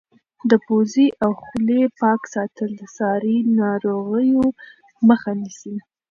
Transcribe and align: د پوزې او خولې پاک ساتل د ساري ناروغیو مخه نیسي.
د 0.49 0.51
پوزې 0.65 1.07
او 1.23 1.31
خولې 1.41 1.81
پاک 1.99 2.21
ساتل 2.33 2.69
د 2.79 2.83
ساري 2.97 3.37
ناروغیو 3.59 4.43
مخه 5.07 5.31
نیسي. 5.41 5.75